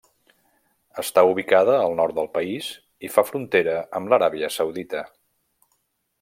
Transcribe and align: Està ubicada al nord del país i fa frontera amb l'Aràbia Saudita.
Està 1.01 1.23
ubicada 1.31 1.75
al 1.81 1.93
nord 1.99 2.17
del 2.21 2.31
país 2.39 2.69
i 3.09 3.13
fa 3.17 3.25
frontera 3.29 3.77
amb 4.01 4.15
l'Aràbia 4.15 4.51
Saudita. 4.57 5.05